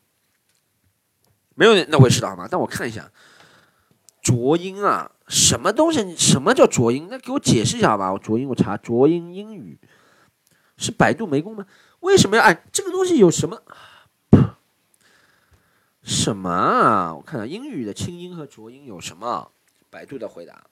[1.55, 2.47] 没有那回事的好吗？
[2.47, 3.09] 但我看一下
[4.21, 5.11] 浊音啊。
[5.27, 6.15] 什么东西？
[6.15, 7.07] 什么叫浊音？
[7.09, 8.11] 那给我解释一下吧。
[8.13, 9.77] 我浊音，我查浊音英语，
[10.77, 11.65] 是百度没功吗？
[11.99, 12.63] 为什么要哎？
[12.71, 13.61] 这个东西有什么？
[16.01, 17.15] 什么啊？
[17.15, 19.51] 我看看英语的清音和浊音有什么？
[19.89, 20.67] 百度的回答：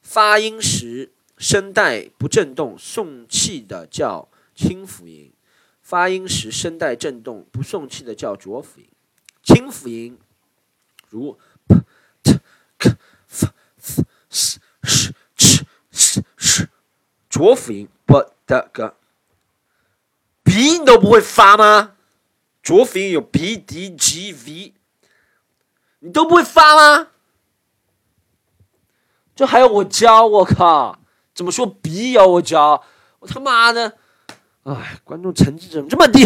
[0.00, 5.32] 发音时声带不振动，送气的叫清辅音；
[5.82, 8.88] 发音时声带振动不送气的叫浊辅音。
[9.42, 10.16] 清辅音
[11.10, 11.38] 如、
[14.32, 16.68] s sh sh s s
[17.28, 18.96] 浊辅音不的个，
[20.42, 21.92] 鼻音都不会发吗？
[22.62, 24.74] 浊辅音有 b d g v，
[26.00, 27.08] 你都不会发吗？
[29.34, 30.26] 这还要我教？
[30.26, 30.98] 我靠，
[31.34, 32.84] 怎么说鼻要我教？
[33.20, 33.96] 我他妈的，
[34.64, 36.24] 哎，观众成绩怎么这么低？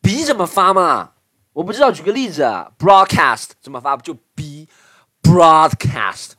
[0.00, 1.12] 鼻怎么发嘛？
[1.52, 2.42] 我不知道，举个例子
[2.78, 3.96] ，broadcast 怎么发？
[3.96, 4.14] 不就
[5.26, 6.32] Broadcast，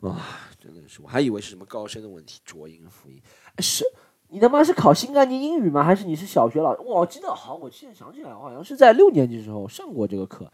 [0.00, 3.22] 啊，真的是，我还以为是什么高深的问题，浊音辅音。
[3.60, 3.84] 是
[4.28, 5.82] 你他妈是考新概念英语吗？
[5.84, 6.80] 还是你是小学老师？
[6.82, 10.52] 我记得好，我现在想起来，我好像是在六年级时候上过这个课。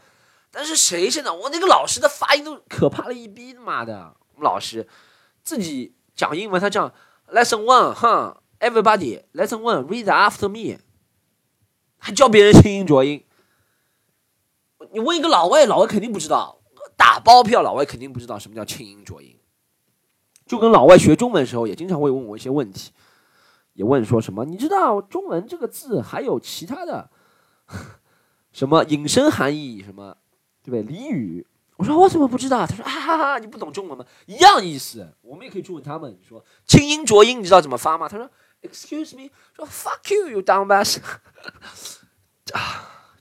[0.50, 4.14] 但是谁现在我那个老师的发音都可怕了一逼，他妈的！
[4.38, 4.86] 老师
[5.42, 6.92] 自己讲英文，他讲
[7.32, 10.78] Lesson One，哈，Everybody，Lesson One，Read after me，
[11.98, 13.24] 还教别人清音浊音。
[14.92, 16.60] 你问一个老外，老外肯定不知道。
[17.04, 19.38] 打包票，老外肯定不知道什么叫清音浊音，
[20.46, 22.92] 就跟老外学中文的时候也经常会问我一些问题，
[23.74, 27.10] 也问说什么你知道中文这个字还有其他的
[28.52, 30.16] 什么引申含义什么，
[30.62, 30.96] 对不对？
[30.96, 32.66] 俚语，我说我怎么不知道？
[32.66, 34.06] 他说啊哈哈，你不懂中文吗？
[34.24, 36.10] 一样意思，我们也可以去问他们。
[36.10, 38.08] 你说清音浊音你知道怎么发吗？
[38.08, 38.30] 他说
[38.62, 40.96] Excuse me，说 Fuck you，you dumbass。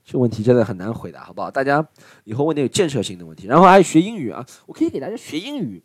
[0.03, 1.49] 这问题真的很难回答，好不好？
[1.49, 1.87] 大家
[2.25, 3.47] 以后问点有建设性的问题。
[3.47, 5.83] 然后还有学英语啊，我可以给大家学英语，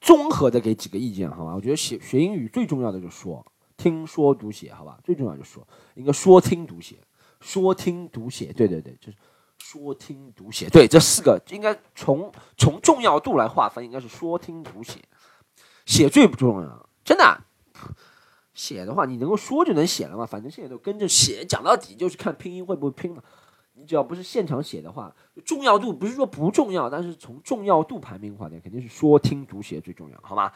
[0.00, 1.54] 综合的给几个意见，好吧？
[1.54, 3.44] 我觉得学学英语最重要的就是说、
[3.76, 4.98] 听说读写，好吧？
[5.04, 6.96] 最重要就是说，应该说听读写，
[7.40, 9.18] 说听读写，对对对，就是
[9.58, 14.98] 说听读写，对这四个应该从从重要度来划分，应该是说听读写。
[15.84, 17.40] 写最不重要，真的。
[18.54, 20.26] 写的话，你能够说就能写了嘛？
[20.26, 23.22] 反正现在都跟着写，讲到底就是看拼音会不会拼嘛。
[23.74, 30.52] 你只要不是现场写的话，重要度不是说不重要，但是从重要度排名的话，肯定是说听读写最重要，好吗？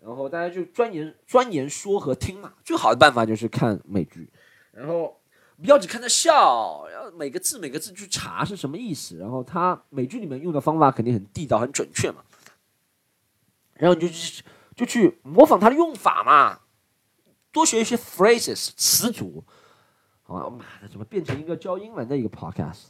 [0.00, 2.52] 然后大家就钻研钻研说和听嘛。
[2.64, 4.28] 最好的办法就是看美剧，
[4.72, 5.16] 然后
[5.60, 9.16] 不要只看着笑，然后每个字每个字去查是什么意思。
[9.16, 12.22] 然后他美剧里面用的方法肯定很地道、很准确嘛。
[13.74, 14.42] 然后你就去
[14.74, 16.60] 就去模仿他的用法嘛。
[17.58, 19.42] 多学一些 phrases 词组，
[20.22, 20.48] 好吧？
[20.48, 22.84] 妈的，怎么变成一个教英文的一个 podcast？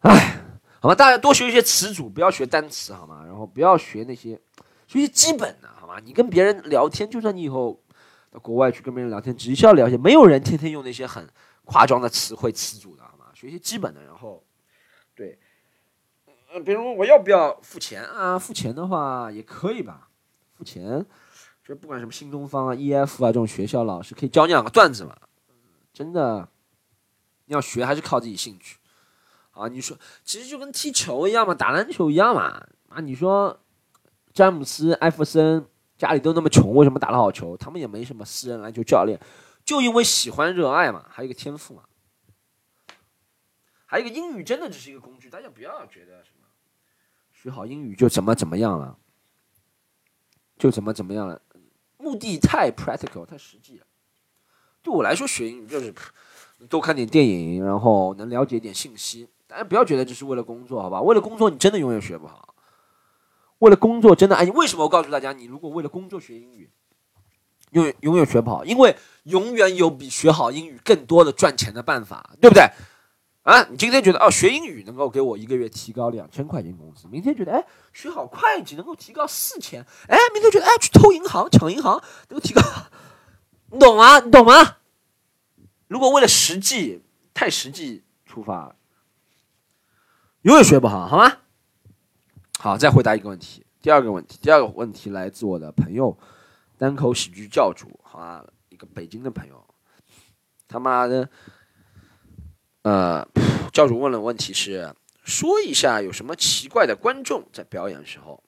[0.00, 0.40] 哎，
[0.80, 3.22] 好吧，大家多学一些词组，不要学单词，好吗？
[3.24, 4.36] 然后不要学那些，
[4.88, 6.00] 学些基本的，好吗？
[6.04, 7.80] 你跟别人聊天，就算你以后
[8.32, 11.24] 到国外去跟别人聊天，只需要聊些，没有人天天用那些很
[11.64, 13.26] 夸张的词汇词组的，好吗？
[13.32, 14.42] 学一些基本的，然后
[15.14, 15.38] 对，
[16.52, 18.36] 呃，比如我要不要付钱啊？
[18.36, 20.08] 付钱的话也可以吧，
[20.56, 21.06] 付钱。
[21.68, 25.14] 就不管什么新东方啊、EF 啊这种学校，老师可以教你两个段子嘛。
[25.92, 26.48] 真的，
[27.44, 28.78] 你要学还是靠自己兴趣
[29.50, 29.68] 啊。
[29.68, 32.66] 你说，其实就跟踢球一样嘛，打篮球一样嘛。
[32.88, 33.60] 啊，你说
[34.32, 35.62] 詹姆斯、艾弗森
[35.98, 37.54] 家里都那么穷，为什么打得好球？
[37.58, 39.20] 他们也没什么私人篮球教练，
[39.62, 41.82] 就因为喜欢、热爱嘛，还有一个天赋嘛。
[43.84, 46.46] 还有一个英语，真的只是一个工具，大家不要觉得什么
[47.30, 48.96] 学好英语就怎么怎么样了，
[50.56, 51.42] 就怎么怎么样了。
[51.98, 53.84] 目的太 practical 太实际了，
[54.82, 55.92] 对我来说学英语就是
[56.68, 59.28] 多看点电影，然后能了解点信息。
[59.46, 61.00] 大家不要觉得这是为了工作，好吧？
[61.02, 62.54] 为了工作你真的永远学不好。
[63.58, 66.70] 为了工作真的哎，为什么我告诉大家，你如果为了工作学英语，
[67.72, 72.64] 永远永远学不好，因为永远有比学好英语更多的赚钱的办法，对不对？
[73.48, 82.60] 啊，你今天觉得哦，学英语能够给我一个月提高两千块钱工资，明天觉得哎，学好会计能够提高四千，哎，明天觉得哎，去偷银行抢银行能够提高，
[83.72, 84.18] 你懂吗？
[84.20, 84.76] 你懂吗？
[85.86, 88.76] 如果为了实际太实际出发，
[90.42, 91.38] 永远学不好，好吗？
[92.58, 96.14] 好，再回答一个问题，第二个问题，第二个问题来自我的朋友，
[96.76, 99.66] 单口喜剧教主，好吧，一个北京的朋友，
[100.68, 101.30] 他妈的。
[102.88, 103.28] 呃，
[103.70, 108.42] 教主问了问题是：说一下有什么奇怪的观众在表演时候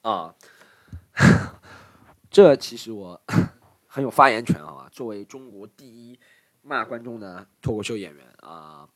[0.00, 0.34] 啊？
[2.28, 3.22] 这其实我
[3.86, 4.88] 很有发言权啊！
[4.90, 6.18] 作为中国第一
[6.62, 8.88] 骂观众的脱口秀演员啊，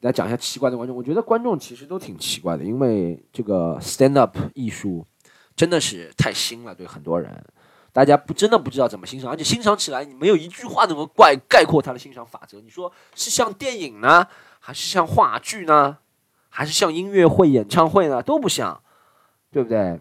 [0.00, 0.94] 来讲一下奇怪的观众。
[0.94, 5.06] 我觉得观众其实都挺奇怪的，因为这个 stand up 艺术
[5.56, 7.42] 真的是太新了，对很多人。
[7.98, 12.60] 大家不真的不知道怎么欣赏，而且欣赏起来你没有一句话能够概概括他的欣赏法则。
[12.60, 14.24] 你说是像电影呢，
[14.60, 15.98] 还是像话剧呢，
[16.48, 18.22] 还是像音乐会、演唱会呢？
[18.22, 18.80] 都不像，
[19.50, 19.98] 对不对？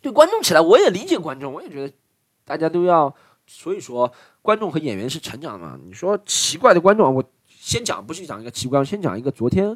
[0.00, 1.92] 对观众起来，我也理解观众，我也觉得
[2.42, 3.14] 大家都要。
[3.46, 5.78] 所以说，观众和演员是成长嘛。
[5.84, 9.30] 你说奇怪的观众，我先讲，不是讲一个奇怪，先讲一个。
[9.30, 9.68] 昨天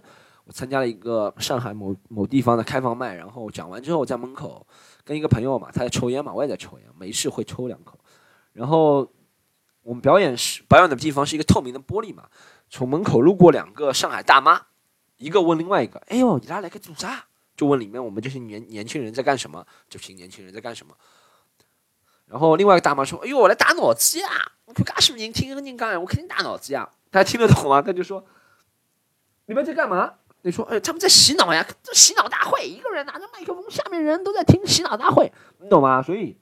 [0.44, 4.66] 我参加了一个上海某某地方的开放麦，然后讲完之后在门口。
[5.08, 7.98] 跟一个朋友嘛，他在抽烟嘛，我也在抽烟，没事会抽两口。
[8.52, 9.10] 然后
[9.82, 12.28] 我们表演是表演的地方是一个透明的玻璃嘛，
[12.68, 14.66] 从门口路过两个上海大妈，
[15.16, 17.24] 一个问另外一个：“哎呦，你俩来个做啥？”
[17.56, 19.66] 就问里面我们这些年年轻人在干什么？
[19.88, 20.94] 这群年轻人在干什么？
[22.26, 24.28] 然后另外一个大妈说：“哎呦，我来打脑子呀！
[24.66, 27.80] 我看干什么人听人讲，我肯定打脑子呀。”大家听得懂吗？
[27.80, 28.22] 他就说
[29.46, 36.00] ：“你们在干嘛？”你说，哎，他们在洗脑呀，这洗脑大会，一个人拿着麦克风，下面人都在听洗脑大会，你懂吗？
[36.00, 36.36] 所以，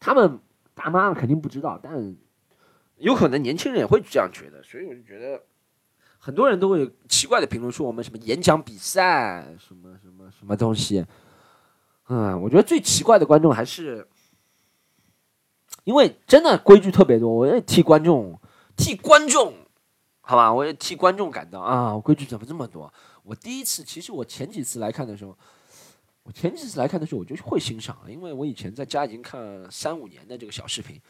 [0.00, 0.40] 他们
[0.74, 2.16] 大妈肯定不知道，但
[2.96, 5.40] 有可能年轻人也会这样觉得，所以我就觉得，
[6.18, 11.06] 很多人都会有奇怪的评论，说我们什么演讲比赛，什么什么什么东西，
[12.08, 14.06] 嗯，我觉得最奇怪的观众还是，
[15.84, 18.38] 因为真的规矩特别多，我也替观众，
[18.76, 19.54] 替观众。
[20.24, 22.92] 好吧，我也替观众感到啊，规矩怎么这么多？
[23.24, 25.36] 我第一次，其实我前几次来看的时候，
[26.22, 31.00] 我前几次来看的时候，我就会欣赏，因为我以前在家已经看了三五年的这个小视频，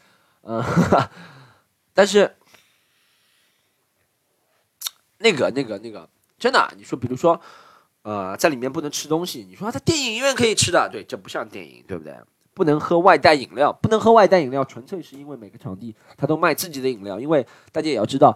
[0.41, 0.63] 嗯，
[1.93, 2.35] 但是
[5.19, 6.09] 那个那个那个
[6.39, 7.39] 真的，你说比如说，
[8.01, 12.15] 呃，在里面不能吃东西，你说在电影院可以吃的，对，这不像电影，对不对？
[12.55, 18.35] 不能喝外带饮料，不能喝外带饮料，纯粹是因为每个场地他都卖自己的饮料，因为大家也要知道。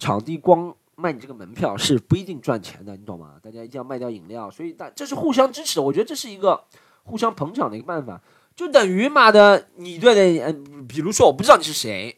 [0.00, 3.34] 场地光卖你这个门票是不一定赚钱的，你懂吗？
[3.40, 5.78] 大家一定要卖掉饮料，所以大这是互相支持。
[5.78, 6.64] 我觉得这是一个
[7.04, 8.20] 互相捧场的一个办法，
[8.56, 12.16] 就等于妈的，你对的，嗯，比如说我不知道你是谁，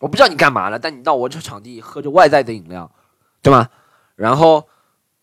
[0.00, 2.90] 我不知道你干嘛了，但你到我这场地喝着外在的饮料，
[3.40, 3.68] 对吗？
[4.16, 4.66] 然后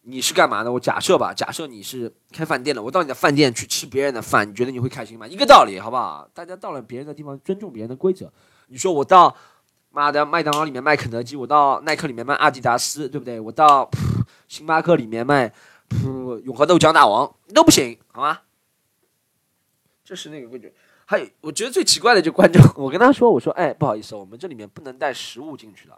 [0.01, 0.71] 你是干嘛的？
[0.71, 5.27] 我假设吧，假设你是开饭店的，我到你的饭店去吃别人的饭，你觉得你会开心吗？
[5.27, 6.27] 一个道理，好不好？
[6.33, 8.31] 大家到了别人的地方，尊重别人的规则。
[8.67, 9.35] 你说我到
[9.91, 13.39] 妈的麦当劳里面卖肯德基，我到耐克里面卖阿迪达斯，对不对？
[13.39, 13.89] 我到
[14.47, 15.51] 星巴克里面卖
[16.43, 18.39] 永和豆浆大王都不行，好吗？
[20.03, 20.73] 这是那个规矩。
[21.05, 25.97] 还有，我觉得最奇怪的就观众，我跟他说，我说，哎，不好意思，我们这里面不能带食物进去的。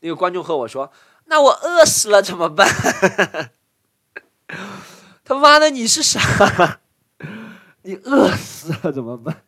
[0.00, 0.92] 那个观众和我说，
[1.26, 2.66] 那我饿死了怎么办？
[5.24, 6.80] 他妈的，你是啥？
[7.82, 9.44] 你饿死了怎么办？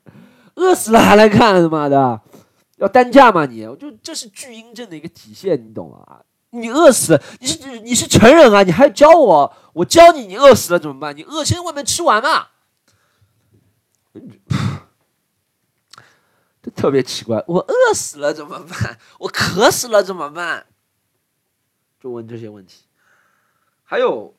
[0.54, 1.60] 饿死了还来看？
[1.60, 2.20] 他妈的，
[2.82, 3.46] 要单价吗？
[3.46, 6.20] 你，我就这是巨婴症的一个体现，你懂吗？
[6.50, 8.64] 你饿死，你是你是成人啊？
[8.64, 9.56] 你还教我？
[9.72, 11.16] 我教你，你饿死了怎么办？
[11.16, 12.48] 你饿先在外面吃完嘛。
[16.60, 18.98] 这特别奇怪，我饿死了怎么办？
[19.20, 20.66] 我渴死了怎么办？
[22.00, 22.82] 就问这些问题。
[23.84, 24.34] 还有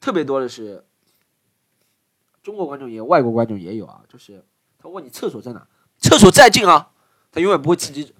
[0.00, 0.84] 特别多的是，
[2.44, 4.02] 中国观众也有，外国观众也有啊。
[4.08, 4.44] 就是
[4.78, 5.66] 他问你厕所在哪，
[5.98, 6.91] 厕所在近啊，
[7.32, 8.14] 他永远不会自己。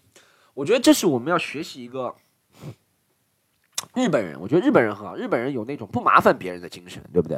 [0.54, 2.14] 我觉得这是我们要学习一个
[3.94, 4.40] 日本人。
[4.40, 7.36] 我觉得日本人很好，日本人有那种不麻烦别人的精神，对不对？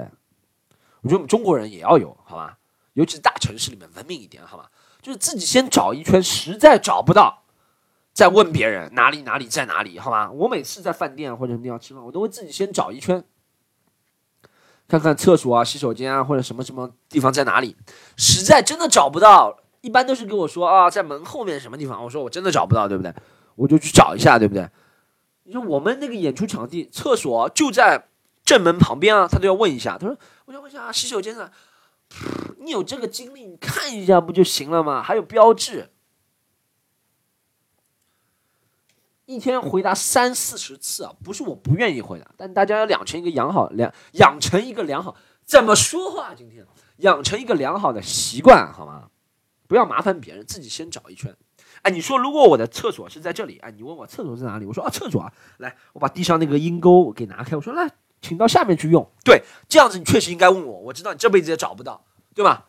[1.03, 2.57] 我觉得我们中国人也要有，好吧？
[2.95, 4.71] 尤其是大城市里面文明一点，好吧？
[5.03, 7.43] 就是自己先找一圈，实在找不到，
[8.13, 10.31] 再问别人哪里哪里在哪里，好吧？
[10.31, 13.23] 我每次在饭店或者什么地方吃饭，我都会自己先找一圈，
[14.89, 17.77] 看看厕所啊、洗手间啊或者什么什么地方在哪里。
[18.17, 22.03] 实在真的找不到，一般都是跟我说啊，在门后面什么地方。
[22.03, 23.15] 我说我真的找不到，对不对？
[23.55, 24.69] 我就去找一下，对不对？
[25.43, 28.09] 你说我们那个演出场地厕所就在
[28.45, 29.99] 正门旁边啊，他都要问一下。
[29.99, 30.17] 他说
[30.47, 31.51] 我想问一下洗手间呢。
[32.61, 35.03] 你有这个精力，你看一下不就行了吗？
[35.03, 35.91] 还有标志，
[39.25, 41.13] 一天回答三四十次啊！
[41.25, 46.35] 不是我不愿意回答，但大家要养成一个良好良养成一个良好怎么说话？
[46.35, 46.65] 今天
[46.99, 49.09] 养成一个良好的习惯好吗？
[49.67, 51.37] 不要麻烦别人，自己先找一圈。
[51.83, 54.67] 哎，你说如果我的厕所是在这里，哎，你问我厕所在哪里？
[54.67, 57.57] 我说啊，厕所啊，来，我把地上那个阴沟给拿开。
[57.57, 57.91] 我说来。
[58.23, 62.69] 请到下面去用，对，这样子你确实应该问我，我知道你这辈子也找不到，对吧？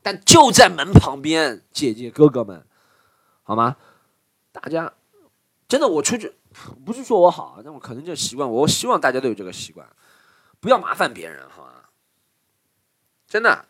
[0.00, 2.64] 但就在门旁边，姐姐哥哥们，
[3.42, 3.74] 好吗？
[4.52, 4.92] 大家
[5.66, 6.32] 真的，我出去
[6.86, 9.84] 不是说我好，但我可能这习惯，我希望大家都有这个习惯，
[10.60, 11.72] 不要麻烦别人，好吗？
[13.26, 13.66] 真的，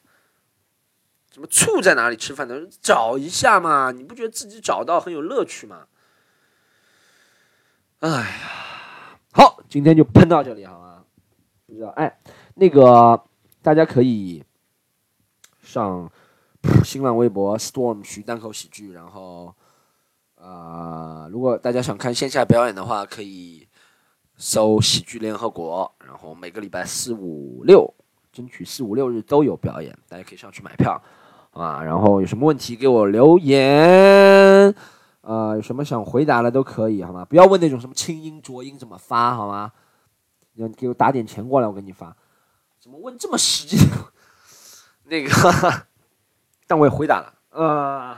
[1.34, 2.64] 什么醋在哪里吃饭的？
[2.80, 5.88] 找一下嘛，你不觉得自己找到很有乐趣吗？
[7.98, 9.18] 哎呀。
[9.32, 11.02] 好，今天就喷到这里好吗？
[11.66, 12.20] 不知道哎，
[12.54, 13.20] 那个
[13.62, 14.44] 大家可以
[15.60, 16.08] 上
[16.84, 19.52] 新浪微博 storm 徐单口喜剧，然后
[20.36, 23.66] 啊，如果大家想看线下表演的话，可以
[24.36, 27.92] 搜喜剧联合国，然后每个礼拜四五六，
[28.32, 31.02] 争取四五六日都有表演，大家可以上去买票
[31.54, 31.82] 啊。
[31.82, 34.74] 然后有什么问题给我留言。
[35.26, 37.24] 呃，有什么想回答的都可以，好吗？
[37.24, 39.72] 不要问那种什么清音浊音怎么发，好吗？
[40.52, 42.14] 你给我打点钱过来，我给你发。
[42.78, 43.78] 怎么问这么实际？
[45.04, 45.30] 那个，
[46.66, 47.32] 但我也回答了。
[47.52, 48.14] 呃，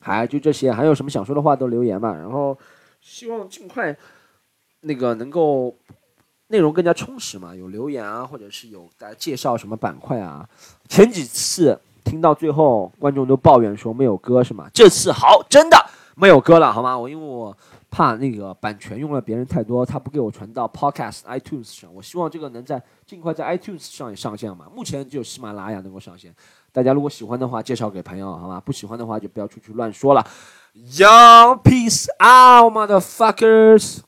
[0.00, 2.12] 还就这些，还有什么想说的话都留言嘛。
[2.12, 2.58] 然后
[3.00, 3.96] 希望尽快
[4.80, 5.72] 那个能够
[6.48, 10.48] 内容更加充实嘛，有留言啊，或者是有大家介绍什么板块啊。
[10.88, 11.80] 前几次。
[12.04, 14.68] 听到最后，观众都抱怨说没有歌是吗？
[14.72, 15.76] 这次好，真的
[16.16, 16.98] 没有歌了，好吗？
[16.98, 17.56] 我因为我
[17.90, 21.92] 怕那个版权用了别人太多，他不给我传到 Podcast iTunes 上。
[21.94, 24.66] 我希望这个能在尽快在 iTunes 上也上线嘛。
[24.74, 26.34] 目前只有喜马拉雅能够上线。
[26.72, 28.60] 大家如果喜欢的话，介绍给朋友，好吗？
[28.64, 30.24] 不喜欢的话就不要出去乱说了。
[30.74, 33.98] Young peace out, motherfuckers.